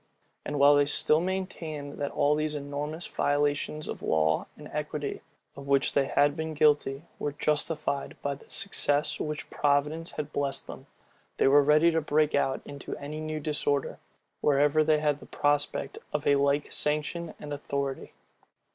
[0.43, 5.21] And while they still maintained, that all those enormous violations of law and equity,
[5.55, 10.33] of which they had been guilty, were justified by the success with which providence had
[10.33, 10.87] blessed them;
[11.37, 13.99] they were ready to break out into any new disorder,
[14.39, 18.13] wherever they had the prospect of a like sanction and authority.